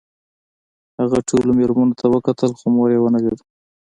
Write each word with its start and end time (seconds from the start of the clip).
هغه 0.99 1.19
ټولو 1.29 1.49
مېرمنو 1.59 1.93
ته 1.99 2.05
وکتل 2.13 2.51
خو 2.59 2.65
مور 2.75 2.89
یې 2.93 2.99
ونه 3.01 3.19
لیده 3.23 3.43